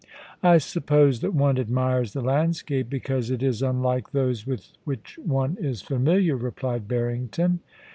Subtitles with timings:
[0.27, 5.19] * I suppose that one admires the landscape because it is unlike those with which
[5.23, 7.59] one is familiar,' replied Barrington.